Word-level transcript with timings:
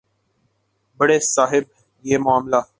بڑے 0.99 1.19
صاحب 1.25 1.63
یہ 2.05 2.17
معاملہ 2.17 2.61